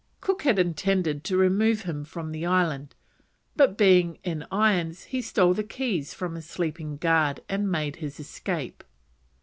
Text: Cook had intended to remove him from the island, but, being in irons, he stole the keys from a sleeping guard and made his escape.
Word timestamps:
Cook 0.19 0.41
had 0.41 0.57
intended 0.57 1.23
to 1.25 1.37
remove 1.37 1.83
him 1.83 2.03
from 2.05 2.31
the 2.31 2.43
island, 2.43 2.95
but, 3.55 3.77
being 3.77 4.17
in 4.23 4.47
irons, 4.51 5.03
he 5.03 5.21
stole 5.21 5.53
the 5.53 5.61
keys 5.63 6.11
from 6.11 6.35
a 6.35 6.41
sleeping 6.41 6.97
guard 6.97 7.41
and 7.47 7.71
made 7.71 7.97
his 7.97 8.19
escape. 8.19 8.83